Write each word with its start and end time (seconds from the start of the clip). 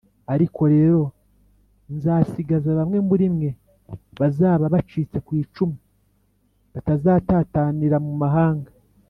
Ariko 0.33 0.61
rero, 0.75 1.01
nzasigaza 1.95 2.69
bamwe 2.79 2.99
muri 3.09 3.25
mwe 3.35 3.49
bazaba 4.19 4.65
bacitse 4.73 5.17
ku 5.25 5.31
icumu 5.43 5.77
batazatatanira 6.73 7.97
mu 8.07 8.13
mahanga 8.23 8.71